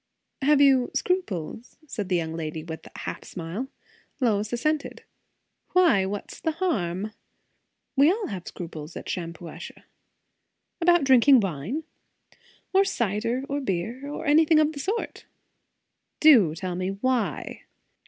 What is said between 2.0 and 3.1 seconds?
the young lady, with a